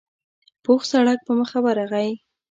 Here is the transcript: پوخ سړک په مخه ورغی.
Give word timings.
پوخ 0.63 0.81
سړک 0.91 1.19
په 1.27 1.33
مخه 1.39 1.59
ورغی. 1.65 2.09